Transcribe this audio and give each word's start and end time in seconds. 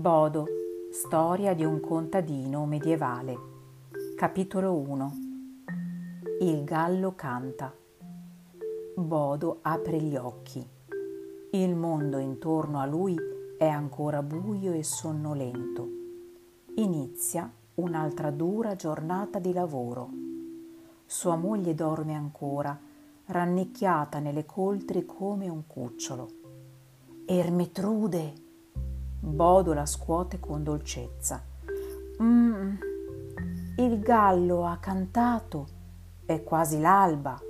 Bodo, 0.00 0.46
storia 0.90 1.52
di 1.52 1.62
un 1.62 1.78
contadino 1.78 2.64
medievale. 2.64 3.36
Capitolo 4.16 4.72
1 4.74 5.16
Il 6.40 6.64
gallo 6.64 7.14
canta. 7.14 7.70
Bodo 8.96 9.58
apre 9.60 10.00
gli 10.00 10.16
occhi. 10.16 10.66
Il 11.50 11.76
mondo 11.76 12.16
intorno 12.16 12.80
a 12.80 12.86
lui 12.86 13.14
è 13.58 13.66
ancora 13.66 14.22
buio 14.22 14.72
e 14.72 14.82
sonnolento. 14.82 15.86
Inizia 16.76 17.52
un'altra 17.74 18.30
dura 18.30 18.76
giornata 18.76 19.38
di 19.38 19.52
lavoro. 19.52 20.08
Sua 21.04 21.36
moglie 21.36 21.74
dorme 21.74 22.14
ancora, 22.14 22.74
rannicchiata 23.26 24.18
nelle 24.18 24.46
coltri 24.46 25.04
come 25.04 25.50
un 25.50 25.66
cucciolo. 25.66 26.30
Ermetrude! 27.26 28.48
Bodo 29.30 29.72
la 29.72 29.86
scuote 29.86 30.40
con 30.40 30.64
dolcezza. 30.64 31.42
Mm, 32.20 32.74
il 33.76 34.00
gallo 34.00 34.66
ha 34.66 34.76
cantato. 34.78 35.66
È 36.26 36.42
quasi 36.42 36.80
l'alba. 36.80 37.40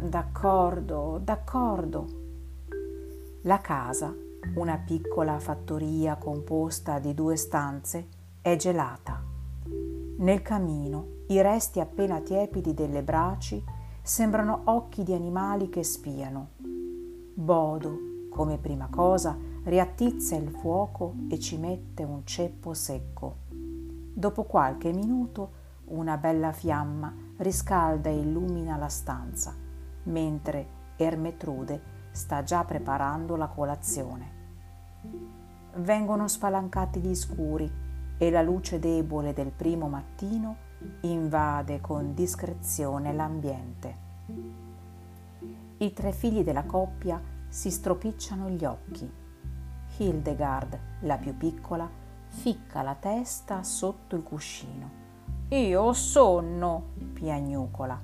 D'accordo, 0.00 1.20
d'accordo. 1.22 2.06
La 3.42 3.60
casa, 3.60 4.14
una 4.56 4.76
piccola 4.78 5.38
fattoria 5.38 6.16
composta 6.16 6.98
di 6.98 7.14
due 7.14 7.36
stanze, 7.36 8.08
è 8.42 8.56
gelata. 8.56 9.22
Nel 10.18 10.42
camino 10.42 11.06
i 11.28 11.40
resti 11.40 11.80
appena 11.80 12.20
tiepidi 12.20 12.74
delle 12.74 13.02
braci 13.02 13.62
sembrano 14.02 14.62
occhi 14.64 15.02
di 15.02 15.14
animali 15.14 15.68
che 15.70 15.82
spiano. 15.84 16.50
Bodo, 17.34 17.98
come 18.30 18.58
prima 18.58 18.88
cosa, 18.90 19.36
riattizza 19.64 20.36
il 20.36 20.50
fuoco 20.50 21.14
e 21.30 21.38
ci 21.38 21.56
mette 21.56 22.02
un 22.02 22.26
ceppo 22.26 22.74
secco. 22.74 23.36
Dopo 23.48 24.44
qualche 24.44 24.92
minuto 24.92 25.62
una 25.86 26.18
bella 26.18 26.52
fiamma 26.52 27.12
riscalda 27.38 28.10
e 28.10 28.20
illumina 28.20 28.76
la 28.76 28.88
stanza, 28.88 29.54
mentre 30.04 30.66
Ermetrude 30.96 31.92
sta 32.10 32.42
già 32.42 32.62
preparando 32.64 33.36
la 33.36 33.48
colazione. 33.48 34.42
Vengono 35.76 36.28
spalancati 36.28 37.00
gli 37.00 37.14
scuri 37.14 37.70
e 38.18 38.30
la 38.30 38.42
luce 38.42 38.78
debole 38.78 39.32
del 39.32 39.50
primo 39.50 39.88
mattino 39.88 40.56
invade 41.00 41.80
con 41.80 42.12
discrezione 42.12 43.14
l'ambiente. 43.14 43.96
I 45.78 45.92
tre 45.92 46.12
figli 46.12 46.44
della 46.44 46.64
coppia 46.64 47.20
si 47.48 47.70
stropicciano 47.70 48.50
gli 48.50 48.64
occhi 48.64 49.22
Hildegard, 49.96 50.78
la 51.00 51.16
più 51.18 51.36
piccola, 51.36 51.88
ficca 52.26 52.82
la 52.82 52.96
testa 52.96 53.62
sotto 53.62 54.16
il 54.16 54.24
cuscino. 54.24 54.90
Io 55.50 55.82
ho 55.82 55.92
sonno, 55.92 56.86
piagnucola. 57.12 58.00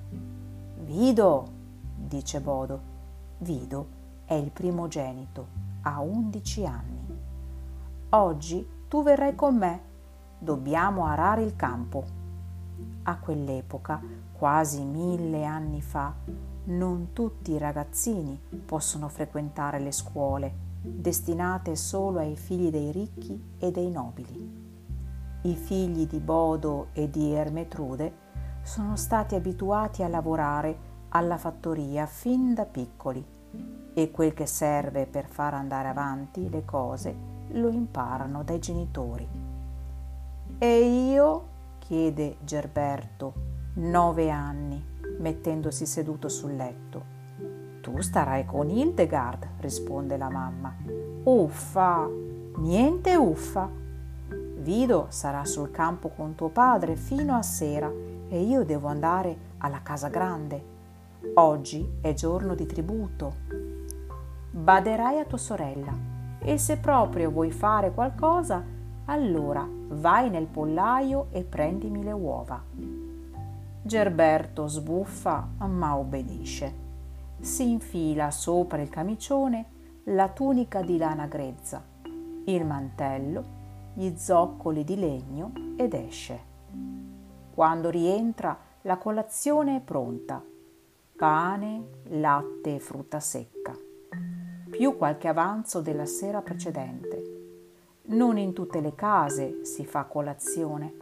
Vido, 0.79 1.47
dice 1.95 2.39
Bodo. 2.39 2.89
Vido 3.39 3.99
è 4.23 4.35
il 4.35 4.51
primogenito, 4.51 5.47
ha 5.81 5.99
undici 5.99 6.65
anni. 6.65 7.19
Oggi 8.11 8.65
tu 8.87 9.03
verrai 9.03 9.35
con 9.35 9.57
me, 9.57 9.81
dobbiamo 10.39 11.05
arare 11.05 11.43
il 11.43 11.57
campo. 11.57 12.05
A 13.03 13.17
quell'epoca, 13.17 14.01
quasi 14.31 14.83
mille 14.83 15.43
anni 15.43 15.81
fa, 15.81 16.13
non 16.63 17.09
tutti 17.11 17.51
i 17.51 17.57
ragazzini 17.57 18.39
possono 18.63 19.09
frequentare 19.09 19.79
le 19.79 19.91
scuole 19.91 20.69
destinate 20.81 21.75
solo 21.75 22.19
ai 22.19 22.35
figli 22.35 22.69
dei 22.69 22.91
ricchi 22.91 23.55
e 23.59 23.71
dei 23.71 23.91
nobili. 23.91 24.59
I 25.43 25.55
figli 25.55 26.07
di 26.07 26.19
Bodo 26.19 26.87
e 26.93 27.09
di 27.09 27.31
Ermetrude 27.31 28.29
sono 28.63 28.95
stati 28.95 29.35
abituati 29.35 30.03
a 30.03 30.07
lavorare 30.07 30.89
alla 31.09 31.37
fattoria 31.37 32.05
fin 32.05 32.53
da 32.53 32.65
piccoli 32.65 33.23
e 33.93 34.11
quel 34.11 34.33
che 34.33 34.45
serve 34.45 35.05
per 35.05 35.27
far 35.27 35.53
andare 35.53 35.87
avanti 35.87 36.49
le 36.49 36.63
cose 36.63 37.15
lo 37.49 37.69
imparano 37.69 38.43
dai 38.43 38.59
genitori. 38.59 39.27
E 40.57 41.09
io? 41.09 41.49
chiede 41.79 42.37
Gerberto, 42.43 43.33
nove 43.75 44.29
anni, 44.29 44.81
mettendosi 45.19 45.85
seduto 45.85 46.29
sul 46.29 46.55
letto. 46.55 47.20
Tu 47.81 47.99
starai 47.99 48.45
con 48.45 48.69
Hildegard, 48.69 49.47
risponde 49.57 50.15
la 50.15 50.29
mamma. 50.29 50.71
Uffa, 51.23 52.07
niente 52.57 53.15
uffa. 53.15 53.67
Vido 54.57 55.07
sarà 55.09 55.43
sul 55.45 55.71
campo 55.71 56.09
con 56.09 56.35
tuo 56.35 56.49
padre 56.49 56.95
fino 56.95 57.35
a 57.35 57.41
sera 57.41 57.91
e 58.29 58.39
io 58.43 58.63
devo 58.63 58.87
andare 58.87 59.35
alla 59.57 59.81
casa 59.81 60.09
grande. 60.09 60.63
Oggi 61.33 61.97
è 62.01 62.13
giorno 62.13 62.53
di 62.53 62.67
tributo. 62.67 63.37
Baderai 64.51 65.17
a 65.17 65.25
tua 65.25 65.39
sorella 65.39 65.91
e 66.37 66.59
se 66.59 66.77
proprio 66.77 67.31
vuoi 67.31 67.51
fare 67.51 67.91
qualcosa, 67.91 68.63
allora 69.05 69.67
vai 69.87 70.29
nel 70.29 70.45
pollaio 70.45 71.29
e 71.31 71.43
prendimi 71.43 72.03
le 72.03 72.11
uova. 72.11 72.63
Gerberto 73.81 74.67
sbuffa 74.67 75.47
ma 75.65 75.97
obbedisce 75.97 76.80
si 77.41 77.71
infila 77.71 78.29
sopra 78.29 78.81
il 78.81 78.89
camicione 78.89 79.79
la 80.05 80.29
tunica 80.29 80.81
di 80.81 80.97
lana 80.97 81.25
grezza, 81.25 81.83
il 82.45 82.65
mantello, 82.65 83.59
gli 83.93 84.15
zoccoli 84.15 84.83
di 84.83 84.95
legno 84.95 85.51
ed 85.75 85.93
esce. 85.93 86.39
Quando 87.53 87.89
rientra 87.89 88.57
la 88.81 88.97
colazione 88.97 89.77
è 89.77 89.81
pronta. 89.81 90.43
Pane, 91.15 91.87
latte 92.09 92.75
e 92.75 92.79
frutta 92.79 93.19
secca. 93.19 93.75
Più 94.69 94.97
qualche 94.97 95.27
avanzo 95.27 95.81
della 95.81 96.05
sera 96.05 96.41
precedente. 96.41 97.99
Non 98.03 98.37
in 98.37 98.53
tutte 98.53 98.81
le 98.81 98.95
case 98.95 99.65
si 99.65 99.85
fa 99.85 100.05
colazione. 100.05 100.95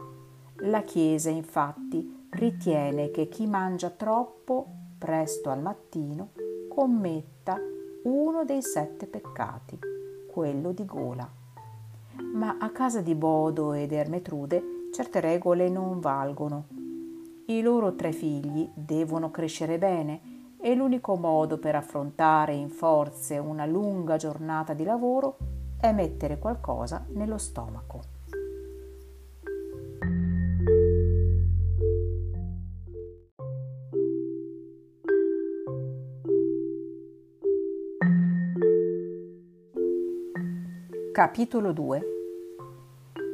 La 0.62 0.82
Chiesa 0.82 1.30
infatti 1.30 2.26
ritiene 2.30 3.10
che 3.10 3.28
chi 3.28 3.46
mangia 3.46 3.90
troppo 3.90 4.79
presto 5.00 5.48
al 5.48 5.62
mattino 5.62 6.32
commetta 6.68 7.58
uno 8.04 8.44
dei 8.44 8.60
sette 8.60 9.06
peccati, 9.06 9.78
quello 10.30 10.72
di 10.72 10.84
gola. 10.84 11.26
Ma 12.34 12.58
a 12.60 12.68
casa 12.68 13.00
di 13.00 13.14
Bodo 13.14 13.72
ed 13.72 13.92
Ermetrude 13.92 14.90
certe 14.92 15.20
regole 15.20 15.70
non 15.70 16.00
valgono. 16.00 16.66
I 17.46 17.62
loro 17.62 17.94
tre 17.94 18.12
figli 18.12 18.68
devono 18.74 19.30
crescere 19.30 19.78
bene 19.78 20.56
e 20.60 20.74
l'unico 20.74 21.16
modo 21.16 21.56
per 21.56 21.76
affrontare 21.76 22.52
in 22.52 22.68
forze 22.68 23.38
una 23.38 23.64
lunga 23.64 24.16
giornata 24.16 24.74
di 24.74 24.84
lavoro 24.84 25.38
è 25.80 25.92
mettere 25.92 26.38
qualcosa 26.38 27.06
nello 27.08 27.38
stomaco. 27.38 28.19
Capitolo 41.20 41.72
2 41.72 42.02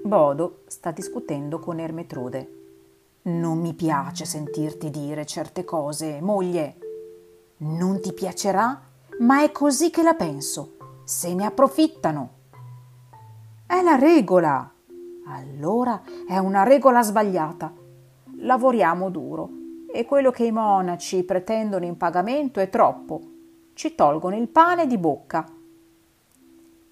Bodo 0.03 0.63
sta 0.67 0.91
discutendo 0.91 1.61
con 1.61 1.79
Ermetrude. 1.79 2.55
Non 3.23 3.61
mi 3.61 3.75
piace 3.75 4.25
sentirti 4.25 4.91
dire 4.91 5.25
certe 5.25 5.63
cose, 5.63 6.21
moglie. 6.21 6.79
Non 7.59 8.01
ti 8.01 8.13
piacerà, 8.13 8.83
ma 9.21 9.45
è 9.45 9.53
così 9.53 9.91
che 9.91 10.03
la 10.03 10.15
penso. 10.15 10.77
Se 11.05 11.33
ne 11.33 11.47
approfittano. 11.47 12.31
È 13.65 13.81
la 13.81 13.95
regola. 13.95 14.69
Allora 15.29 16.03
è 16.27 16.39
una 16.39 16.65
regola 16.65 17.05
sbagliata. 17.05 17.73
Lavoriamo 18.39 19.11
duro 19.11 19.49
e 19.95 20.05
quello 20.05 20.33
che 20.33 20.45
i 20.45 20.51
monaci 20.51 21.23
pretendono 21.23 21.85
in 21.85 21.97
pagamento 21.97 22.59
è 22.59 22.69
troppo. 22.69 23.21
Ci 23.75 23.95
tolgono 23.95 24.35
il 24.35 24.49
pane 24.49 24.89
di 24.89 24.99
bocca 24.99 25.55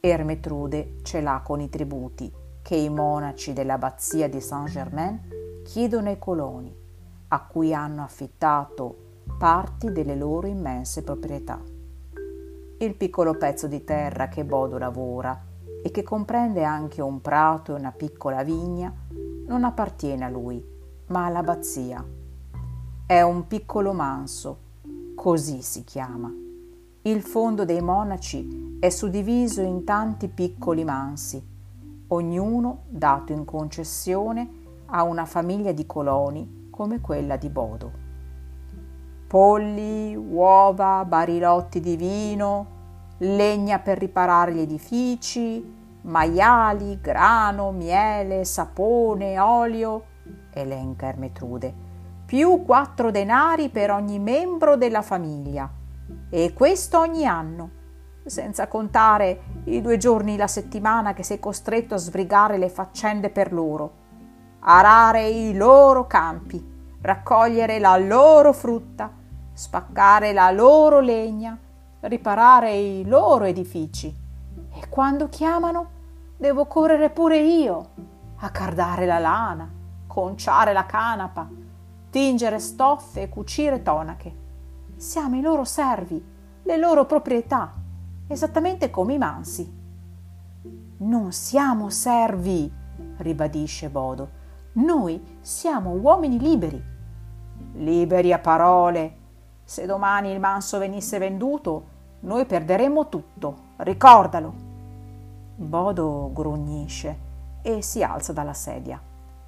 Ermetrude 0.07 0.97
ce 1.01 1.23
l'ha 1.23 1.41
con 1.43 1.63
i 1.63 1.71
tributi 1.71 2.31
che 2.61 2.77
i 2.77 2.91
monaci 2.91 3.55
dell'abbazia 3.55 4.29
di 4.29 4.39
Saint-Germain 4.39 5.63
chiedono 5.65 6.11
ai 6.11 6.19
coloni, 6.19 6.77
a 7.29 7.47
cui 7.47 7.73
hanno 7.73 8.03
affittato 8.03 9.23
parti 9.39 9.93
delle 9.93 10.15
loro 10.15 10.47
immense 10.47 11.03
proprietà. 11.03 11.59
Il 12.81 12.95
piccolo 12.97 13.39
pezzo 13.39 13.67
di 13.67 13.83
terra 13.83 14.29
che 14.29 14.45
Bodo 14.45 14.77
lavora 14.77 15.43
e 15.83 15.91
che 15.91 16.03
comprende 16.03 16.65
anche 16.65 17.01
un 17.01 17.23
prato 17.23 17.75
e 17.75 17.79
una 17.79 17.93
piccola 17.93 18.43
vigna 18.43 18.93
non 19.47 19.65
appartiene 19.65 20.27
a 20.27 20.29
lui, 20.29 20.63
ma 21.07 21.25
all'abbazia. 21.25 22.05
È 23.07 23.23
un 23.23 23.47
piccolo 23.47 23.95
manso, 23.95 24.59
così 25.15 25.63
si 25.63 25.83
chiama 25.83 26.44
il 27.07 27.21
fondo 27.21 27.67
dei 27.67 27.83
monaci 27.83 28.79
è 28.81 28.89
suddiviso 28.89 29.61
in 29.61 29.85
tanti 29.85 30.29
piccoli 30.29 30.85
mansi 30.85 31.43
ognuno 32.09 32.85
dato 32.89 33.33
in 33.33 33.45
concessione 33.45 34.49
a 34.87 35.03
una 35.03 35.27
famiglia 35.27 35.73
di 35.73 35.85
coloni 35.85 36.69
come 36.71 37.03
quella 37.03 37.37
di 37.37 37.51
Bodo. 37.51 37.93
Polli, 39.27 40.17
uova, 40.17 41.05
barilotti 41.05 41.81
di 41.81 41.97
vino, 41.97 42.67
legna 43.19 43.81
per 43.81 43.99
riparare 43.99 44.55
gli 44.55 44.61
edifici, 44.61 45.63
maiali, 46.03 47.01
grano, 47.03 47.71
miele, 47.71 48.47
sapone, 48.47 49.39
olio, 49.39 50.05
elenca 50.55 51.09
Ermetrude, 51.09 51.75
più 52.25 52.63
quattro 52.65 53.11
denari 53.11 53.69
per 53.69 53.91
ogni 53.91 54.19
membro 54.19 54.77
della 54.77 55.03
famiglia, 55.03 55.83
e 56.31 56.53
questo 56.53 56.99
ogni 56.99 57.27
anno, 57.27 57.71
senza 58.25 58.69
contare 58.69 59.43
i 59.65 59.81
due 59.81 59.99
giorni 59.99 60.37
la 60.37 60.47
settimana 60.47 61.13
che 61.13 61.23
sei 61.23 61.39
costretto 61.39 61.95
a 61.95 61.99
sbrigare 61.99 62.59
le 62.59 62.69
faccende 62.69 63.31
per 63.31 63.53
loro 63.53 64.03
arare 64.67 65.29
i 65.29 65.55
loro 65.55 66.07
campi, 66.07 66.63
raccogliere 67.03 67.79
la 67.79 67.97
loro 67.99 68.53
frutta, 68.53 69.11
spaccare 69.53 70.33
la 70.33 70.51
loro 70.51 71.01
legna, 71.01 71.57
riparare 72.01 72.75
i 72.75 73.05
loro 73.07 73.45
edifici. 73.45 74.23
E 74.73 74.89
quando 74.89 75.29
chiamano, 75.29 75.91
devo 76.37 76.67
correre 76.67 77.11
pure 77.11 77.39
io 77.39 77.91
a 78.37 78.51
cardare 78.51 79.05
la 79.05 79.19
lana, 79.19 79.71
conciare 80.07 80.73
la 80.73 80.87
canapa, 80.87 81.47
tingere 82.09 82.59
stoffe 82.59 83.23
e 83.23 83.29
cucire 83.29 83.83
tonache. 83.83 84.43
Siamo 84.97 85.37
i 85.37 85.41
loro 85.41 85.65
servi, 85.65 86.23
le 86.63 86.77
loro 86.77 87.05
proprietà, 87.05 87.73
esattamente 88.27 88.91
come 88.91 89.15
i 89.15 89.19
mansi. 89.19 89.83
Non 90.97 91.33
siamo 91.33 91.91
servi, 91.91 92.73
ribadisce 93.19 93.89
Bodo 93.91 94.43
noi 94.75 95.39
siamo 95.41 95.91
uomini 95.91 96.39
liberi. 96.39 96.83
Liberi 97.75 98.33
a 98.33 98.39
parole. 98.39 99.17
Se 99.63 99.87
domani 99.87 100.33
il 100.33 100.41
manso 100.41 100.79
venisse 100.79 101.19
venduto, 101.19 101.85
noi 102.21 102.45
perderemmo 102.45 103.09
tutto. 103.09 103.57
Ricordalo. 103.77 104.53
Bodo 105.55 106.31
grugnisce 106.33 107.19
e 107.63 107.83
si 107.83 108.03
alza 108.03 108.33
dalla 108.33 108.53
sedia. 108.53 109.01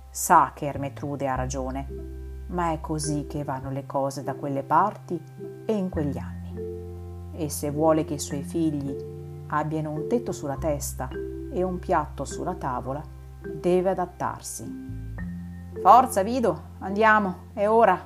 Sa 0.09 0.53
che 0.55 0.67
Ermetrude 0.67 1.27
ha 1.27 1.35
ragione, 1.35 1.87
ma 2.49 2.73
è 2.73 2.81
così 2.81 3.27
che 3.29 3.45
vanno 3.45 3.71
le 3.71 3.87
cose 3.87 4.23
da 4.23 4.35
quelle 4.35 4.63
parti 4.63 5.21
e 5.65 5.73
in 5.73 5.89
quegli 5.89 6.19
anni. 6.19 6.35
E 7.33 7.49
se 7.49 7.71
vuole 7.71 8.05
che 8.05 8.15
i 8.15 8.19
suoi 8.19 8.43
figli 8.43 8.95
abbiano 9.49 9.91
un 9.91 10.07
tetto 10.09 10.33
sulla 10.33 10.57
testa 10.57 11.09
e 11.51 11.63
un 11.63 11.79
piatto 11.79 12.25
sulla 12.25 12.55
tavola, 12.55 13.03
deve 13.61 13.91
adattarsi. 13.91 14.85
Forza, 15.81 16.23
Vido, 16.23 16.63
andiamo, 16.79 17.49
è 17.53 17.69
ora. 17.69 18.05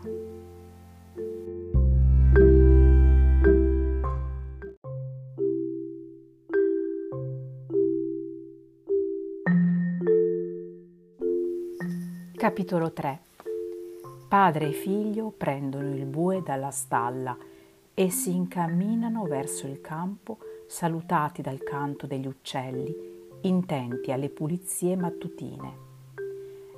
Capitolo 12.37 12.93
3 12.93 13.29
Padre 14.31 14.69
e 14.69 14.73
figlio 14.73 15.35
prendono 15.37 15.93
il 15.93 16.05
bue 16.05 16.41
dalla 16.41 16.71
stalla 16.71 17.37
e 17.93 18.11
si 18.11 18.33
incamminano 18.33 19.25
verso 19.25 19.67
il 19.67 19.81
campo 19.81 20.39
salutati 20.69 21.43
dal 21.43 21.65
canto 21.65 22.07
degli 22.07 22.29
uccelli, 22.29 22.95
intenti 23.41 24.13
alle 24.13 24.29
pulizie 24.29 24.95
mattutine. 24.95 25.73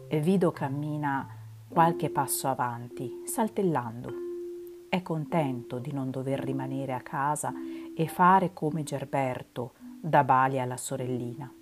Vido 0.08 0.50
cammina 0.50 1.28
qualche 1.68 2.08
passo 2.08 2.48
avanti, 2.48 3.20
saltellando. 3.26 4.10
È 4.88 5.02
contento 5.02 5.78
di 5.78 5.92
non 5.92 6.10
dover 6.10 6.40
rimanere 6.40 6.94
a 6.94 7.02
casa 7.02 7.52
e 7.94 8.08
fare 8.08 8.54
come 8.54 8.82
Gerberto, 8.82 9.72
da 10.00 10.24
Bali 10.24 10.58
alla 10.58 10.78
sorellina. 10.78 11.52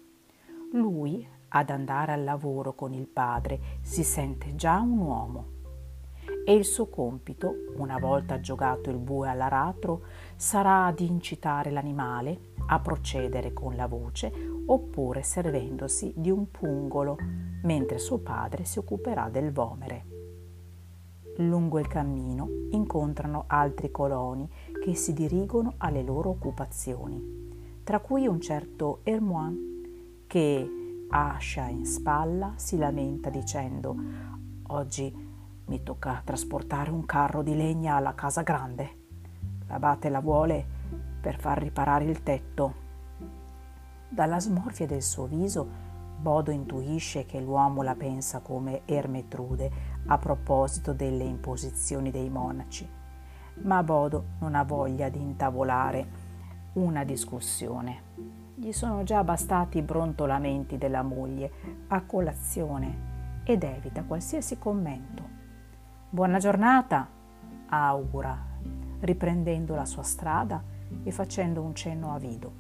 Lui, 0.71 1.27
ad 1.49 1.69
andare 1.69 2.13
al 2.13 2.23
lavoro 2.23 2.75
con 2.75 2.93
il 2.93 3.09
padre, 3.09 3.59
si 3.81 4.05
sente 4.05 4.55
già 4.55 4.79
un 4.79 4.99
uomo. 4.99 5.59
E 6.45 6.55
il 6.55 6.65
suo 6.65 6.87
compito, 6.89 7.55
una 7.77 7.99
volta 7.99 8.41
giocato 8.41 8.91
il 8.91 8.99
bue 8.99 9.29
all'aratro, 9.29 10.03
sarà 10.37 10.93
di 10.97 11.07
incitare 11.07 11.71
l'animale 11.71 12.49
a 12.67 12.81
procedere 12.81 13.53
con 13.53 13.77
la 13.77 13.87
voce 13.87 14.33
oppure 14.67 15.23
servendosi 15.23 16.13
di 16.17 16.31
un 16.31 16.51
pungolo 16.51 17.17
mentre 17.63 17.99
suo 17.99 18.19
padre 18.19 18.65
si 18.65 18.79
occuperà 18.79 19.29
del 19.29 19.53
vomere. 19.53 20.07
Lungo 21.37 21.79
il 21.79 21.89
cammino 21.89 22.49
incontrano 22.71 23.45
altri 23.47 23.91
coloni 23.91 24.49
che 24.83 24.95
si 24.95 25.13
dirigono 25.13 25.75
alle 25.79 26.03
loro 26.03 26.31
occupazioni, 26.31 27.81
tra 27.83 28.01
cui 28.01 28.27
un 28.27 28.41
certo 28.41 29.01
Hermoin 29.05 30.25
che, 30.27 31.07
ascia 31.09 31.69
in 31.69 31.87
spalla, 31.87 32.53
si 32.57 32.77
lamenta 32.77 33.31
dicendo 33.31 33.97
Oggi 34.69 35.30
mi 35.71 35.85
tocca 35.85 36.21
trasportare 36.25 36.91
un 36.91 37.07
carro 37.07 37.43
di 37.43 37.55
legna 37.55 37.95
alla 37.95 38.17
casa 38.17 38.43
grande. 38.43 38.99
L'abate 39.69 40.09
la 40.09 40.19
vuole 40.19 40.67
per 41.21 41.39
far 41.39 41.59
riparare 41.59 42.07
il 42.07 42.25
tetto. 42.25 42.75
Dalla 44.09 44.41
smorfia 44.41 44.87
del 44.87 45.03
suo 45.03 45.27
viso 45.27 45.89
Bodo 46.21 46.51
intuisce 46.51 47.25
che 47.25 47.41
l'uomo 47.41 47.83
la 47.83 47.95
pensa 47.95 48.41
come 48.41 48.83
Ermetrude 48.85 49.71
a 50.07 50.19
proposito 50.19 50.93
delle 50.93 51.23
imposizioni 51.23 52.11
dei 52.11 52.29
monaci, 52.29 52.87
ma 53.63 53.83
Bodo 53.85 54.25
non 54.41 54.57
ha 54.57 54.65
voglia 54.65 55.09
di 55.09 55.21
intavolare 55.21 56.07
una 56.75 57.05
discussione. 57.05 58.03
Gli 58.57 58.73
sono 58.73 59.05
già 59.05 59.23
bastati 59.23 59.79
i 59.79 59.83
brontolamenti 59.83 60.77
della 60.77 61.03
moglie 61.03 61.51
a 61.87 62.03
colazione 62.03 63.43
ed 63.45 63.63
evita 63.63 64.03
qualsiasi 64.03 64.59
commento. 64.59 65.30
Buona 66.13 66.39
giornata, 66.39 67.07
augura, 67.69 68.37
riprendendo 68.99 69.77
la 69.77 69.85
sua 69.85 70.03
strada 70.03 70.61
e 71.05 71.13
facendo 71.13 71.63
un 71.63 71.73
cenno 71.73 72.13
a 72.13 72.19
Vido 72.19 72.53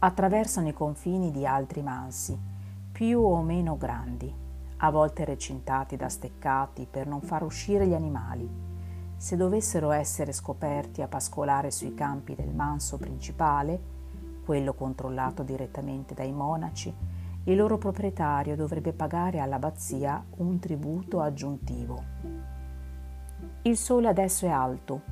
attraversano 0.00 0.68
i 0.68 0.74
confini 0.74 1.30
di 1.30 1.46
altri 1.46 1.80
mansi, 1.80 2.38
più 2.92 3.20
o 3.20 3.40
meno 3.40 3.78
grandi, 3.78 4.30
a 4.76 4.90
volte 4.90 5.24
recintati 5.24 5.96
da 5.96 6.10
steccati 6.10 6.86
per 6.90 7.06
non 7.06 7.22
far 7.22 7.42
uscire 7.42 7.86
gli 7.86 7.94
animali. 7.94 8.46
Se 9.16 9.34
dovessero 9.36 9.90
essere 9.90 10.32
scoperti 10.32 11.00
a 11.00 11.08
pascolare 11.08 11.70
sui 11.70 11.94
campi 11.94 12.34
del 12.34 12.52
manso 12.54 12.98
principale, 12.98 13.80
quello 14.44 14.74
controllato 14.74 15.42
direttamente 15.42 16.12
dai 16.12 16.32
monaci, 16.32 16.94
il 17.44 17.56
loro 17.56 17.76
proprietario 17.76 18.56
dovrebbe 18.56 18.92
pagare 18.92 19.40
all'abbazia 19.40 20.24
un 20.36 20.58
tributo 20.58 21.20
aggiuntivo. 21.20 22.02
Il 23.62 23.76
sole 23.76 24.08
adesso 24.08 24.46
è 24.46 24.50
alto, 24.50 25.02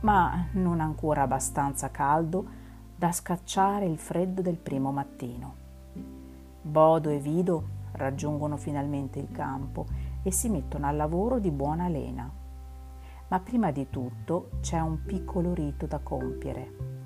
ma 0.00 0.48
non 0.52 0.80
ancora 0.80 1.22
abbastanza 1.22 1.90
caldo 1.90 2.46
da 2.94 3.10
scacciare 3.10 3.86
il 3.86 3.98
freddo 3.98 4.42
del 4.42 4.56
primo 4.56 4.92
mattino. 4.92 5.54
Bodo 6.60 7.08
e 7.08 7.18
Vido 7.18 7.76
raggiungono 7.92 8.56
finalmente 8.56 9.18
il 9.18 9.30
campo 9.30 9.86
e 10.22 10.30
si 10.30 10.48
mettono 10.50 10.86
al 10.86 10.96
lavoro 10.96 11.38
di 11.38 11.50
buona 11.50 11.88
lena. 11.88 12.30
Ma 13.28 13.40
prima 13.40 13.70
di 13.70 13.88
tutto 13.88 14.50
c'è 14.60 14.78
un 14.80 15.04
piccolo 15.04 15.54
rito 15.54 15.86
da 15.86 15.98
compiere. 15.98 16.96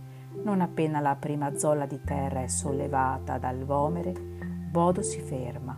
Non 0.43 0.61
appena 0.61 0.99
la 1.01 1.15
prima 1.15 1.57
zolla 1.57 1.87
di 1.87 2.01
terra 2.03 2.43
è 2.43 2.49
sollevata 2.49 3.39
dal 3.39 3.65
vomere, 3.65 4.32
Bodo 4.73 5.03
si 5.03 5.21
ferma, 5.21 5.77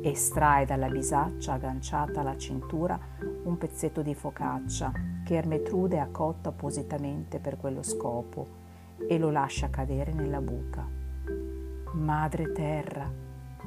estrae 0.00 0.64
dalla 0.64 0.88
bisaccia 0.88 1.54
agganciata 1.54 2.20
alla 2.20 2.36
cintura 2.36 2.96
un 3.42 3.58
pezzetto 3.58 4.00
di 4.00 4.14
focaccia 4.14 4.92
che 5.24 5.34
Ermetrude 5.34 5.98
ha 5.98 6.06
cotto 6.06 6.50
appositamente 6.50 7.40
per 7.40 7.56
quello 7.56 7.82
scopo 7.82 8.46
e 9.08 9.18
lo 9.18 9.32
lascia 9.32 9.70
cadere 9.70 10.12
nella 10.12 10.40
buca. 10.40 10.86
Madre 11.94 12.52
terra, 12.52 13.10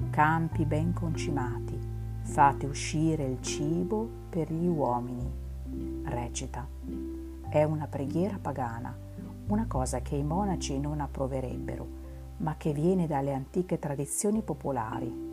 campi 0.10 0.64
ben 0.64 0.94
concimati, 0.94 1.78
fate 2.22 2.66
uscire 2.66 3.26
il 3.26 3.42
cibo 3.42 4.08
per 4.30 4.54
gli 4.54 4.68
uomini. 4.68 5.30
Recita. 6.06 6.66
È 7.50 7.62
una 7.64 7.88
preghiera 7.88 8.38
pagana, 8.42 8.98
una 9.48 9.66
cosa 9.68 10.00
che 10.00 10.16
i 10.16 10.24
monaci 10.24 10.80
non 10.80 11.02
approverebbero, 11.02 12.01
ma 12.42 12.56
che 12.58 12.74
viene 12.74 13.08
dalle 13.08 13.34
antiche 13.34 13.80
tradizioni 13.80 14.42
popolari, 14.42 15.30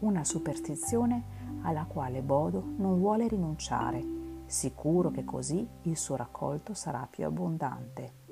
una 0.00 0.24
superstizione 0.24 1.34
alla 1.62 1.84
quale 1.84 2.22
Bodo 2.22 2.62
non 2.76 2.98
vuole 2.98 3.28
rinunciare, 3.28 4.04
sicuro 4.46 5.10
che 5.10 5.24
così 5.24 5.66
il 5.82 5.96
suo 5.96 6.16
raccolto 6.16 6.74
sarà 6.74 7.06
più 7.10 7.24
abbondante. 7.24 8.24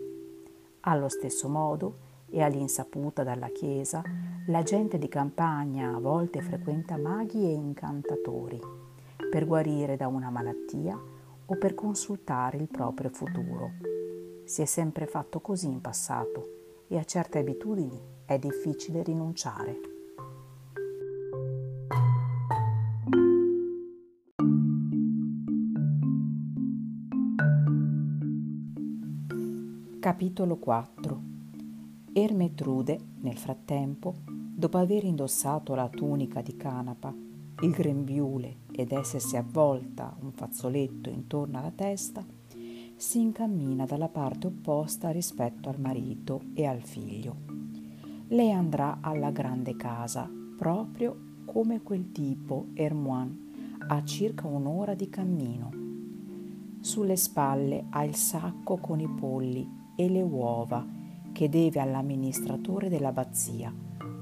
Allo 0.81 1.09
stesso 1.09 1.49
modo, 1.49 2.13
e 2.35 2.43
all'insaputa 2.43 3.23
dalla 3.23 3.49
chiesa, 3.49 4.03
la 4.49 4.63
gente 4.65 4.99
di 4.99 5.09
campagna 5.09 5.95
a 5.95 6.01
volte 6.01 6.41
frequenta 6.41 6.97
maghi 6.97 7.45
e 7.45 7.53
incantatori 7.53 8.61
per 9.31 9.47
guarire 9.47 9.97
da 9.97 10.09
una 10.09 10.31
malattia 10.31 11.01
o 11.47 11.57
per 11.57 11.75
consultare 11.75 12.57
il 12.57 12.67
proprio 12.69 13.11
futuro. 13.11 13.71
Si 14.45 14.63
è 14.63 14.65
sempre 14.65 15.07
fatto 15.07 15.41
così 15.41 15.69
in 15.69 15.81
passato 15.81 16.49
e 16.89 16.99
a 16.99 17.05
certe 17.05 17.39
abitudini 17.39 18.14
è 18.27 18.39
difficile 18.39 19.03
rinunciare. 19.03 19.81
Capitolo 30.01 30.57
4 30.57 31.33
Ermetrude, 32.13 33.01
nel 33.23 33.37
frattempo, 33.37 34.15
dopo 34.25 34.79
aver 34.79 35.05
indossato 35.05 35.75
la 35.75 35.89
tunica 35.89 36.43
di 36.43 36.57
canapa, 36.57 37.13
il 37.61 37.71
grembiule 37.71 38.59
ed 38.71 38.93
essersi 38.93 39.37
avvolta 39.37 40.15
un 40.21 40.33
fazzoletto 40.33 41.09
intorno 41.09 41.59
alla 41.59 41.73
testa, 41.75 42.25
si 42.97 43.21
incammina 43.21 43.85
dalla 43.87 44.09
parte 44.09 44.47
opposta 44.47 45.11
rispetto 45.11 45.69
al 45.69 45.81
marito 45.81 46.43
e 46.55 46.67
al 46.67 46.83
figlio. 46.83 47.54
Lei 48.35 48.51
andrà 48.51 48.99
alla 49.01 49.31
grande 49.31 49.77
casa, 49.77 50.29
proprio 50.59 51.17
come 51.45 51.83
quel 51.83 52.11
tipo 52.11 52.67
Ermoine, 52.75 53.77
a 53.87 54.03
circa 54.03 54.49
un'ora 54.49 54.95
di 54.95 55.09
cammino. 55.09 55.71
Sulle 56.81 57.15
spalle 57.15 57.85
ha 57.91 58.03
il 58.03 58.17
sacco 58.17 58.79
con 58.79 58.99
i 58.99 59.07
polli 59.07 59.65
e 59.95 60.09
le 60.09 60.23
uova 60.23 60.85
che 61.31 61.49
deve 61.49 61.79
all'amministratore 61.79 62.89
dell'abbazia, 62.89 63.73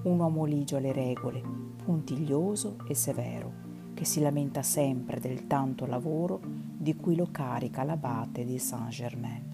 un 0.02 0.18
uomo 0.18 0.44
ligio 0.44 0.76
alle 0.76 0.92
regole, 0.92 1.42
puntiglioso 1.82 2.76
e 2.86 2.94
severo, 2.94 3.50
che 3.94 4.04
si 4.04 4.20
lamenta 4.20 4.60
sempre 4.60 5.20
del 5.20 5.46
tanto 5.46 5.86
lavoro 5.86 6.38
di 6.76 6.94
cui 6.96 7.16
lo 7.16 7.28
carica 7.32 7.82
l'abate 7.82 8.44
di 8.44 8.58
Saint-Germain. 8.58 9.52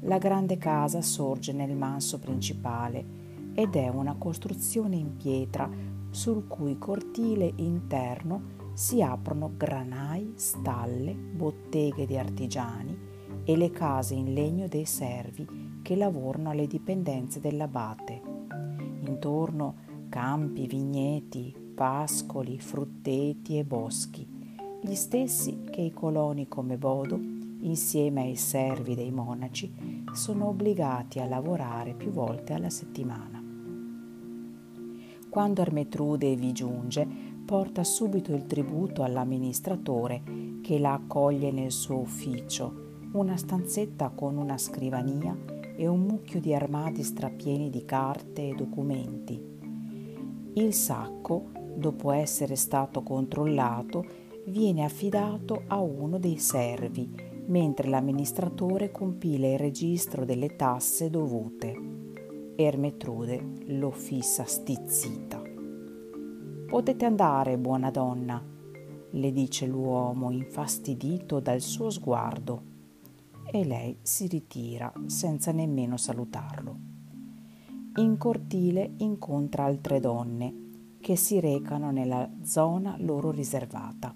La 0.00 0.18
grande 0.18 0.58
casa 0.58 1.00
sorge 1.00 1.54
nel 1.54 1.74
manso 1.74 2.18
principale 2.18 3.19
ed 3.54 3.74
è 3.76 3.88
una 3.88 4.14
costruzione 4.16 4.96
in 4.96 5.16
pietra 5.16 5.68
sul 6.10 6.46
cui 6.46 6.78
cortile 6.78 7.52
interno 7.56 8.58
si 8.72 9.02
aprono 9.02 9.52
granai, 9.56 10.32
stalle, 10.36 11.14
botteghe 11.14 12.06
di 12.06 12.16
artigiani 12.16 12.98
e 13.44 13.56
le 13.56 13.70
case 13.70 14.14
in 14.14 14.32
legno 14.32 14.68
dei 14.68 14.86
servi 14.86 15.78
che 15.82 15.96
lavorano 15.96 16.50
alle 16.50 16.66
dipendenze 16.66 17.40
dell'abate. 17.40 18.20
Intorno 19.06 19.74
campi, 20.08 20.66
vigneti, 20.66 21.54
pascoli, 21.74 22.58
frutteti 22.58 23.58
e 23.58 23.64
boschi, 23.64 24.38
gli 24.82 24.94
stessi 24.94 25.64
che 25.70 25.82
i 25.82 25.92
coloni 25.92 26.48
come 26.48 26.78
Bodo, 26.78 27.18
insieme 27.60 28.22
ai 28.22 28.36
servi 28.36 28.94
dei 28.94 29.10
monaci, 29.10 30.04
sono 30.12 30.48
obbligati 30.48 31.20
a 31.20 31.26
lavorare 31.26 31.92
più 31.92 32.10
volte 32.10 32.54
alla 32.54 32.70
settimana. 32.70 33.39
Quando 35.30 35.62
Ermetrude 35.62 36.34
vi 36.34 36.50
giunge, 36.50 37.06
porta 37.44 37.84
subito 37.84 38.34
il 38.34 38.46
tributo 38.46 39.04
all'amministratore 39.04 40.22
che 40.60 40.80
la 40.80 40.94
accoglie 40.94 41.52
nel 41.52 41.70
suo 41.70 41.98
ufficio 41.98 42.88
una 43.12 43.36
stanzetta 43.36 44.10
con 44.10 44.36
una 44.36 44.58
scrivania 44.58 45.36
e 45.76 45.86
un 45.86 46.00
mucchio 46.00 46.40
di 46.40 46.54
armadi 46.54 47.02
strapieni 47.02 47.70
di 47.70 47.84
carte 47.84 48.48
e 48.48 48.54
documenti. 48.54 49.40
Il 50.54 50.72
sacco, 50.74 51.50
dopo 51.76 52.10
essere 52.10 52.56
stato 52.56 53.02
controllato, 53.02 54.04
viene 54.46 54.84
affidato 54.84 55.62
a 55.68 55.80
uno 55.80 56.18
dei 56.18 56.38
servi, 56.38 57.08
mentre 57.46 57.88
l'amministratore 57.88 58.90
compila 58.90 59.48
il 59.48 59.58
registro 59.58 60.24
delle 60.24 60.56
tasse 60.56 61.08
dovute. 61.08 61.89
Ermetrude 62.62 63.42
lo 63.68 63.90
fissa 63.90 64.44
stizzita. 64.44 65.40
Potete 66.66 67.06
andare, 67.06 67.56
buona 67.56 67.90
donna, 67.90 68.44
le 69.12 69.32
dice 69.32 69.66
l'uomo 69.66 70.30
infastidito 70.30 71.40
dal 71.40 71.62
suo 71.62 71.88
sguardo 71.88 72.62
e 73.50 73.64
lei 73.64 73.96
si 74.02 74.26
ritira 74.26 74.92
senza 75.06 75.52
nemmeno 75.52 75.96
salutarlo. 75.96 76.76
In 77.96 78.18
cortile 78.18 78.92
incontra 78.98 79.64
altre 79.64 79.98
donne 79.98 80.98
che 81.00 81.16
si 81.16 81.40
recano 81.40 81.90
nella 81.90 82.30
zona 82.42 82.94
loro 82.98 83.30
riservata. 83.30 84.14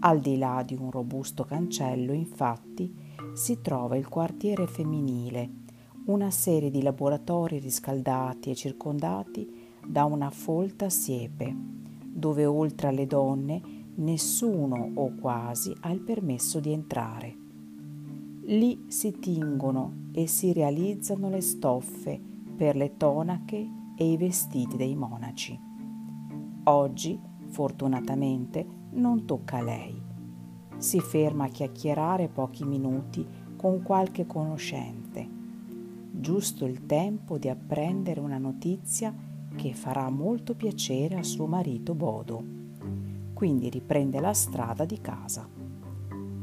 Al 0.00 0.20
di 0.20 0.36
là 0.36 0.62
di 0.62 0.76
un 0.78 0.90
robusto 0.90 1.44
cancello, 1.44 2.12
infatti, 2.12 2.94
si 3.32 3.62
trova 3.62 3.96
il 3.96 4.06
quartiere 4.06 4.66
femminile, 4.66 5.62
una 6.06 6.30
serie 6.30 6.70
di 6.70 6.82
laboratori 6.82 7.58
riscaldati 7.58 8.50
e 8.50 8.54
circondati 8.54 9.48
da 9.86 10.04
una 10.04 10.28
folta 10.28 10.90
siepe, 10.90 11.54
dove 12.06 12.44
oltre 12.44 12.88
alle 12.88 13.06
donne 13.06 13.62
nessuno 13.96 14.90
o 14.94 15.14
quasi 15.14 15.74
ha 15.80 15.90
il 15.90 16.00
permesso 16.00 16.60
di 16.60 16.72
entrare. 16.72 17.36
Lì 18.42 18.84
si 18.88 19.18
tingono 19.18 20.08
e 20.12 20.26
si 20.26 20.52
realizzano 20.52 21.30
le 21.30 21.40
stoffe 21.40 22.20
per 22.54 22.76
le 22.76 22.98
tonache 22.98 23.66
e 23.96 24.12
i 24.12 24.18
vestiti 24.18 24.76
dei 24.76 24.94
monaci. 24.94 25.58
Oggi, 26.64 27.18
fortunatamente, 27.46 28.66
non 28.90 29.24
tocca 29.24 29.58
a 29.58 29.62
lei. 29.62 30.02
Si 30.76 31.00
ferma 31.00 31.44
a 31.44 31.48
chiacchierare 31.48 32.28
pochi 32.28 32.64
minuti 32.64 33.26
con 33.56 33.82
qualche 33.82 34.26
conoscente. 34.26 35.42
Giusto 36.16 36.64
il 36.64 36.86
tempo 36.86 37.38
di 37.38 37.48
apprendere 37.48 38.20
una 38.20 38.38
notizia 38.38 39.12
che 39.56 39.74
farà 39.74 40.08
molto 40.10 40.54
piacere 40.54 41.16
a 41.16 41.24
suo 41.24 41.46
marito 41.46 41.92
Bodo. 41.94 42.42
Quindi 43.34 43.68
riprende 43.68 44.20
la 44.20 44.32
strada 44.32 44.84
di 44.84 45.00
casa. 45.00 45.46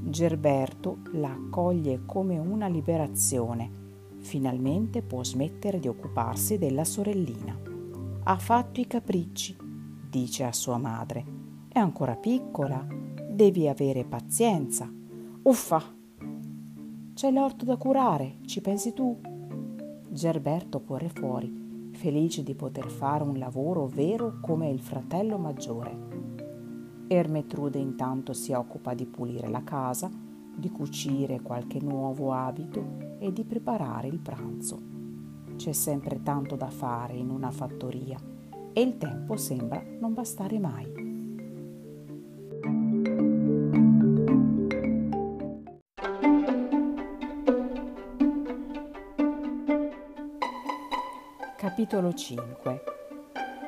Gerberto 0.03 0.97
la 1.13 1.31
accoglie 1.31 2.01
come 2.05 2.37
una 2.37 2.67
liberazione. 2.67 3.79
Finalmente 4.17 5.01
può 5.01 5.23
smettere 5.23 5.79
di 5.79 5.87
occuparsi 5.87 6.57
della 6.57 6.83
sorellina. 6.83 7.57
Ha 8.23 8.37
fatto 8.37 8.81
i 8.81 8.87
capricci, 8.87 9.55
dice 10.09 10.43
a 10.43 10.51
sua 10.51 10.77
madre. 10.77 11.25
È 11.69 11.79
ancora 11.79 12.17
piccola, 12.17 12.85
devi 13.31 13.69
avere 13.69 14.03
pazienza. 14.03 14.91
Uffa! 15.43 15.81
C'è 17.13 17.31
l'orto 17.31 17.63
da 17.63 17.77
curare, 17.77 18.39
ci 18.45 18.59
pensi 18.59 18.93
tu? 18.93 19.17
Gerberto 20.13 20.81
corre 20.81 21.07
fuori, 21.07 21.89
felice 21.93 22.43
di 22.43 22.53
poter 22.53 22.89
fare 22.89 23.23
un 23.23 23.37
lavoro 23.37 23.87
vero 23.87 24.39
come 24.41 24.69
il 24.69 24.81
fratello 24.81 25.37
maggiore. 25.37 27.05
Ermetrude 27.07 27.79
intanto 27.79 28.33
si 28.33 28.51
occupa 28.51 28.93
di 28.93 29.05
pulire 29.05 29.47
la 29.47 29.63
casa, 29.63 30.11
di 30.53 30.69
cucire 30.69 31.39
qualche 31.39 31.79
nuovo 31.79 32.33
abito 32.33 33.15
e 33.19 33.31
di 33.31 33.45
preparare 33.45 34.09
il 34.09 34.19
pranzo. 34.19 34.81
C'è 35.55 35.71
sempre 35.71 36.21
tanto 36.21 36.57
da 36.57 36.69
fare 36.69 37.13
in 37.13 37.29
una 37.29 37.49
fattoria 37.49 38.19
e 38.73 38.81
il 38.81 38.97
tempo 38.97 39.37
sembra 39.37 39.81
non 40.01 40.13
bastare 40.13 40.59
mai. 40.59 41.00
Capitolo 51.61 52.11
5 52.11 52.83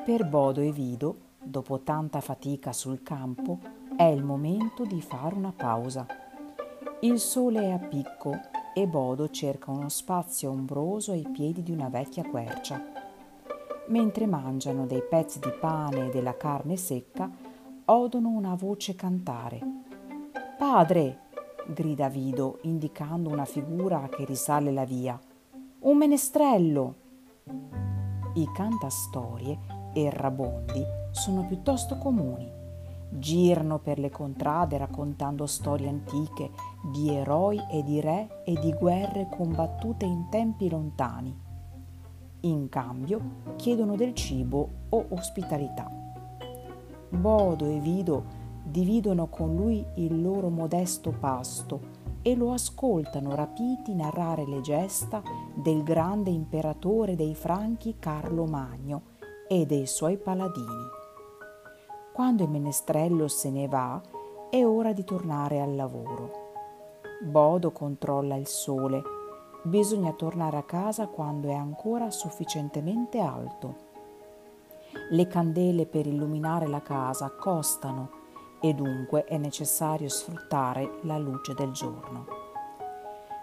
Per 0.04 0.24
Bodo 0.24 0.60
e 0.60 0.72
Vido 0.72 1.16
dopo 1.40 1.78
tanta 1.78 2.20
fatica 2.20 2.72
sul 2.72 3.04
campo, 3.04 3.60
è 3.96 4.02
il 4.02 4.24
momento 4.24 4.82
di 4.84 5.00
fare 5.00 5.36
una 5.36 5.52
pausa. 5.56 6.04
Il 7.02 7.20
sole 7.20 7.60
è 7.60 7.70
a 7.70 7.78
picco 7.78 8.32
e 8.74 8.88
Bodo 8.88 9.30
cerca 9.30 9.70
uno 9.70 9.88
spazio 9.88 10.50
ombroso 10.50 11.12
ai 11.12 11.24
piedi 11.32 11.62
di 11.62 11.70
una 11.70 11.88
vecchia 11.88 12.24
quercia. 12.24 12.84
Mentre 13.86 14.26
mangiano 14.26 14.86
dei 14.86 15.02
pezzi 15.08 15.38
di 15.38 15.52
pane 15.52 16.08
e 16.08 16.10
della 16.10 16.36
carne 16.36 16.76
secca, 16.76 17.30
odono 17.84 18.30
una 18.30 18.56
voce 18.56 18.96
cantare. 18.96 19.60
Padre! 20.58 21.20
grida 21.68 22.08
Vido, 22.08 22.58
indicando 22.62 23.30
una 23.30 23.44
figura 23.44 24.08
che 24.10 24.24
risale 24.24 24.72
la 24.72 24.84
via. 24.84 25.16
Un 25.82 25.96
menestrello! 25.96 27.83
I 28.36 28.50
cantastorie 28.52 29.56
errabondi 29.92 30.84
sono 31.12 31.46
piuttosto 31.46 31.98
comuni. 31.98 32.50
Girano 33.10 33.78
per 33.78 34.00
le 34.00 34.10
contrade 34.10 34.76
raccontando 34.76 35.46
storie 35.46 35.88
antiche 35.88 36.50
di 36.90 37.14
eroi 37.14 37.60
e 37.70 37.84
di 37.84 38.00
re 38.00 38.42
e 38.44 38.58
di 38.58 38.72
guerre 38.72 39.28
combattute 39.30 40.04
in 40.04 40.28
tempi 40.30 40.68
lontani. 40.68 41.32
In 42.40 42.68
cambio 42.68 43.20
chiedono 43.54 43.94
del 43.94 44.14
cibo 44.14 44.68
o 44.88 45.06
ospitalità. 45.10 45.88
Bodo 47.10 47.66
e 47.66 47.78
Vido 47.78 48.24
dividono 48.64 49.28
con 49.28 49.54
lui 49.54 49.84
il 49.96 50.22
loro 50.22 50.48
modesto 50.48 51.12
pasto 51.12 52.02
e 52.22 52.34
lo 52.34 52.52
ascoltano 52.52 53.34
rapiti 53.34 53.94
narrare 53.94 54.46
le 54.46 54.62
gesta 54.62 55.22
del 55.54 55.82
grande 55.82 56.30
imperatore 56.30 57.16
dei 57.16 57.34
Franchi 57.34 57.96
Carlo 57.98 58.46
Magno 58.46 59.02
e 59.46 59.66
dei 59.66 59.86
suoi 59.86 60.16
paladini. 60.16 60.88
Quando 62.14 62.44
il 62.44 62.48
menestrello 62.48 63.28
se 63.28 63.50
ne 63.50 63.68
va, 63.68 64.00
è 64.48 64.64
ora 64.64 64.94
di 64.94 65.04
tornare 65.04 65.60
al 65.60 65.74
lavoro. 65.74 66.30
Bodo 67.22 67.72
controlla 67.72 68.36
il 68.36 68.46
sole. 68.46 69.02
Bisogna 69.64 70.12
tornare 70.12 70.56
a 70.56 70.62
casa 70.62 71.08
quando 71.08 71.48
è 71.48 71.54
ancora 71.54 72.10
sufficientemente 72.10 73.18
alto. 73.18 73.76
Le 75.10 75.26
candele 75.26 75.84
per 75.84 76.06
illuminare 76.06 76.66
la 76.66 76.80
casa 76.80 77.30
costano 77.30 78.22
e 78.64 78.72
dunque 78.72 79.24
è 79.24 79.36
necessario 79.36 80.08
sfruttare 80.08 81.00
la 81.02 81.18
luce 81.18 81.52
del 81.52 81.70
giorno. 81.72 82.24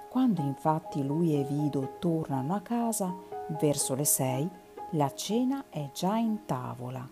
Quando 0.10 0.42
infatti 0.42 1.06
lui 1.06 1.40
e 1.40 1.44
Vido 1.44 1.98
tornano 2.00 2.56
a 2.56 2.62
casa, 2.62 3.14
verso 3.60 3.94
le 3.94 4.04
sei, 4.04 4.50
la 4.94 5.14
cena 5.14 5.66
è 5.70 5.92
già 5.94 6.18
in 6.18 6.46
tavola. 6.48 7.08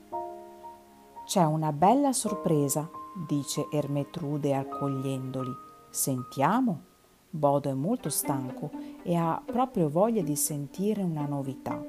C'è 1.23 1.43
una 1.43 1.71
bella 1.71 2.11
sorpresa, 2.11 2.89
dice 3.27 3.67
Ermetrude 3.71 4.55
accogliendoli. 4.55 5.51
Sentiamo? 5.91 6.81
Bodo 7.29 7.69
è 7.69 7.73
molto 7.73 8.09
stanco 8.09 8.71
e 9.03 9.15
ha 9.15 9.39
proprio 9.45 9.87
voglia 9.87 10.23
di 10.23 10.35
sentire 10.35 11.03
una 11.03 11.27
novità. 11.27 11.79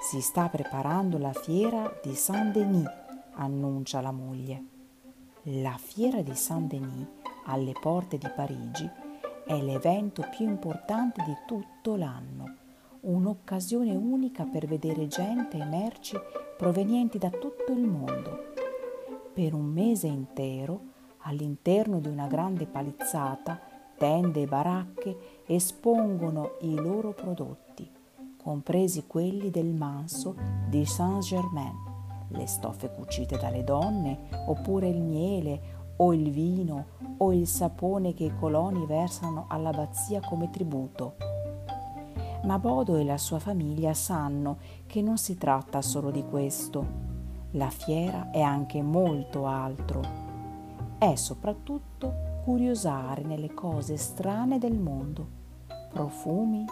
Si 0.00 0.20
sta 0.20 0.48
preparando 0.48 1.16
la 1.16 1.32
fiera 1.32 1.96
di 2.02 2.12
Saint-Denis, 2.12 2.90
annuncia 3.34 4.00
la 4.00 4.10
moglie. 4.10 4.74
La 5.50 5.76
fiera 5.78 6.22
di 6.22 6.34
Saint-Denis 6.34 7.06
alle 7.44 7.72
porte 7.80 8.18
di 8.18 8.28
Parigi 8.34 8.90
è 9.46 9.56
l'evento 9.62 10.26
più 10.36 10.44
importante 10.44 11.22
di 11.24 11.36
tutto 11.46 11.94
l'anno, 11.94 12.56
un'occasione 13.02 13.94
unica 13.94 14.42
per 14.42 14.66
vedere 14.66 15.06
gente 15.06 15.56
e 15.56 15.64
merci 15.64 16.18
provenienti 16.56 17.18
da 17.18 17.30
tutto 17.30 17.70
il 17.70 17.86
mondo. 17.86 18.54
Per 19.32 19.54
un 19.54 19.66
mese 19.66 20.08
intero, 20.08 20.80
all'interno 21.18 22.00
di 22.00 22.08
una 22.08 22.26
grande 22.26 22.66
palizzata, 22.66 23.60
tende 23.96 24.42
e 24.42 24.46
baracche 24.46 25.44
espongono 25.46 26.56
i 26.62 26.74
loro 26.74 27.12
prodotti, 27.12 27.88
compresi 28.36 29.06
quelli 29.06 29.50
del 29.50 29.72
manso 29.72 30.34
di 30.68 30.84
Saint-Germain 30.84 31.94
le 32.28 32.46
stoffe 32.46 32.90
cucite 32.90 33.36
dalle 33.36 33.64
donne, 33.64 34.28
oppure 34.46 34.88
il 34.88 35.00
miele 35.00 35.74
o 35.96 36.12
il 36.12 36.30
vino 36.30 36.86
o 37.18 37.32
il 37.32 37.46
sapone 37.46 38.14
che 38.14 38.24
i 38.24 38.36
coloni 38.38 38.84
versano 38.86 39.46
all'abbazia 39.48 40.20
come 40.20 40.50
tributo. 40.50 41.14
Ma 42.44 42.58
Bodo 42.58 42.96
e 42.96 43.04
la 43.04 43.18
sua 43.18 43.38
famiglia 43.38 43.94
sanno 43.94 44.58
che 44.86 45.02
non 45.02 45.18
si 45.18 45.36
tratta 45.36 45.82
solo 45.82 46.10
di 46.10 46.24
questo. 46.24 47.04
La 47.52 47.70
fiera 47.70 48.30
è 48.30 48.40
anche 48.40 48.82
molto 48.82 49.46
altro. 49.46 50.02
È 50.98 51.14
soprattutto 51.14 52.40
curiosare 52.44 53.22
nelle 53.22 53.52
cose 53.52 53.96
strane 53.96 54.58
del 54.58 54.78
mondo. 54.78 55.26
Profumi, 55.92 56.64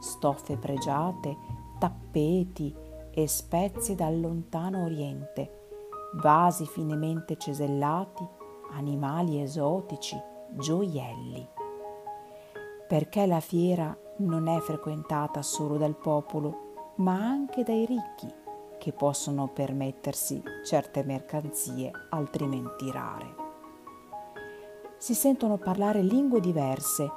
stoffe 0.00 0.56
pregiate, 0.56 1.36
tappeti, 1.78 2.74
e 3.14 3.28
spezie 3.28 3.94
dal 3.94 4.18
lontano 4.18 4.84
oriente, 4.84 5.68
vasi 6.14 6.66
finemente 6.66 7.36
cesellati, 7.36 8.26
animali 8.72 9.40
esotici, 9.40 10.16
gioielli. 10.50 11.46
Perché 12.88 13.26
la 13.26 13.40
fiera 13.40 13.96
non 14.18 14.48
è 14.48 14.58
frequentata 14.60 15.42
solo 15.42 15.76
dal 15.76 15.96
popolo, 15.96 16.94
ma 16.96 17.14
anche 17.14 17.62
dai 17.62 17.86
ricchi, 17.86 18.28
che 18.78 18.92
possono 18.92 19.48
permettersi 19.48 20.42
certe 20.64 21.04
mercanzie 21.04 21.90
altrimenti 22.10 22.90
rare. 22.90 23.34
Si 24.98 25.14
sentono 25.14 25.56
parlare 25.56 26.02
lingue 26.02 26.40
diverse, 26.40 27.10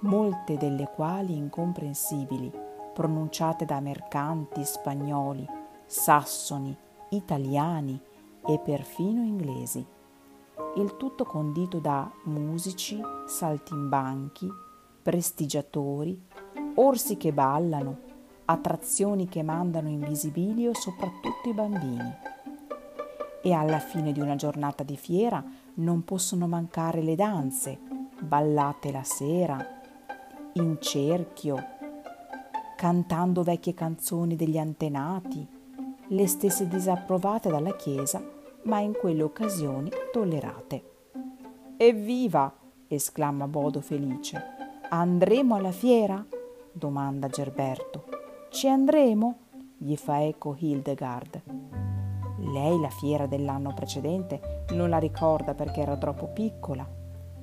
molte 0.00 0.56
delle 0.56 0.90
quali 0.94 1.36
incomprensibili, 1.36 2.50
pronunciate 2.98 3.64
da 3.64 3.78
mercanti 3.78 4.64
spagnoli, 4.64 5.46
sassoni, 5.86 6.76
italiani 7.10 7.96
e 8.44 8.58
perfino 8.58 9.22
inglesi. 9.22 9.86
Il 10.74 10.96
tutto 10.96 11.24
condito 11.24 11.78
da 11.78 12.10
musici, 12.24 13.00
saltimbanchi, 13.24 14.48
prestigiatori, 15.00 16.20
orsi 16.74 17.16
che 17.16 17.32
ballano, 17.32 17.98
attrazioni 18.46 19.28
che 19.28 19.44
mandano 19.44 19.88
in 19.88 20.00
visibilio 20.00 20.74
soprattutto 20.74 21.50
i 21.50 21.54
bambini. 21.54 22.12
E 23.40 23.52
alla 23.52 23.78
fine 23.78 24.10
di 24.10 24.18
una 24.18 24.34
giornata 24.34 24.82
di 24.82 24.96
fiera 24.96 25.40
non 25.74 26.02
possono 26.02 26.48
mancare 26.48 27.00
le 27.02 27.14
danze, 27.14 27.78
ballate 28.18 28.90
la 28.90 29.04
sera, 29.04 29.64
in 30.54 30.78
cerchio, 30.80 31.76
cantando 32.78 33.42
vecchie 33.42 33.74
canzoni 33.74 34.36
degli 34.36 34.56
antenati, 34.56 35.44
le 36.06 36.26
stesse 36.28 36.68
disapprovate 36.68 37.50
dalla 37.50 37.74
Chiesa, 37.74 38.22
ma 38.62 38.78
in 38.78 38.92
quelle 38.92 39.24
occasioni 39.24 39.90
tollerate. 40.12 40.90
Evviva! 41.76 42.54
esclama 42.86 43.48
Bodo 43.48 43.80
felice. 43.80 44.40
Andremo 44.90 45.56
alla 45.56 45.72
fiera? 45.72 46.24
domanda 46.70 47.26
Gerberto. 47.26 48.04
Ci 48.48 48.68
andremo? 48.68 49.38
gli 49.76 49.96
fa 49.96 50.22
eco 50.22 50.54
Hildegard. 50.56 51.42
Lei 52.52 52.78
la 52.78 52.90
fiera 52.90 53.26
dell'anno 53.26 53.74
precedente 53.74 54.66
non 54.70 54.88
la 54.88 54.98
ricorda 54.98 55.52
perché 55.54 55.80
era 55.80 55.96
troppo 55.96 56.28
piccola, 56.28 56.88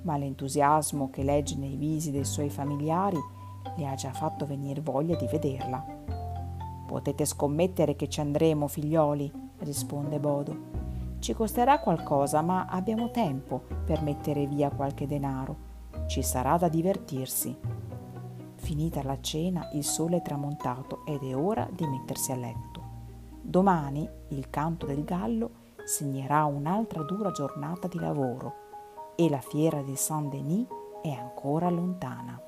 ma 0.04 0.16
l'entusiasmo 0.16 1.10
che 1.10 1.24
legge 1.24 1.58
nei 1.58 1.76
visi 1.76 2.12
dei 2.12 2.24
suoi 2.24 2.50
familiari 2.50 3.44
le 3.76 3.88
ha 3.88 3.96
già 3.96 4.12
fatto 4.12 4.46
venire 4.46 4.82
voglia 4.82 5.16
di 5.16 5.28
vederla. 5.28 5.86
Potete 6.86 7.26
scommettere 7.26 7.96
che 7.96 8.08
ci 8.08 8.20
andremo, 8.20 8.68
figlioli, 8.68 9.32
risponde 9.60 10.20
Bodo. 10.20 10.74
Ci 11.20 11.34
costerà 11.34 11.80
qualcosa, 11.80 12.42
ma 12.42 12.68
abbiamo 12.68 13.10
tempo 13.10 13.64
per 13.86 14.02
mettere 14.02 14.46
via 14.46 14.70
qualche 14.70 15.08
denaro. 15.08 15.74
Ci 16.08 16.22
sarà 16.22 16.58
da 16.58 16.70
divertirsi. 16.70 17.58
Finita 18.56 19.04
la 19.04 19.20
cena, 19.20 19.70
il 19.74 19.84
sole 19.84 20.18
è 20.18 20.22
tramontato 20.22 21.06
ed 21.06 21.24
è 21.24 21.36
ora 21.36 21.68
di 21.72 21.86
mettersi 21.88 22.32
a 22.32 22.36
letto. 22.36 22.82
Domani 23.42 24.08
il 24.30 24.50
canto 24.50 24.86
del 24.86 25.04
gallo 25.04 25.64
segnerà 25.84 26.46
un'altra 26.46 27.04
dura 27.04 27.32
giornata 27.32 27.88
di 27.88 28.00
lavoro 28.00 28.54
e 29.16 29.30
la 29.30 29.40
fiera 29.40 29.82
di 29.82 29.96
Saint-Denis 29.96 30.68
è 31.02 31.12
ancora 31.12 31.70
lontana. 31.70 32.40